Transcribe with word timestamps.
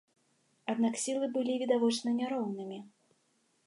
Аднак 0.73 0.97
сілы 1.03 1.31
былі 1.37 1.59
відавочна 1.65 2.19
няроўнымі. 2.19 2.85